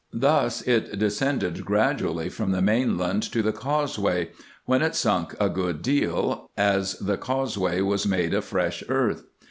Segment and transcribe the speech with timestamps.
[0.13, 4.31] Thus it descended gradually from the main land to the causeway,
[4.65, 9.25] when it sunk a good deal, as the causeway was made of fresh earth.